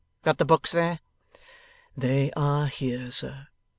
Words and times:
Got 0.23 0.39
the 0.39 0.45
books 0.45 0.71
there?' 0.71 0.99
'They 1.95 2.31
are 2.35 2.65
here, 2.65 3.11
sir. 3.11 3.49